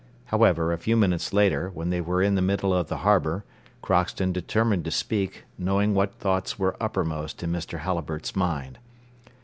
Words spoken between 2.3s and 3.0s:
the middle of the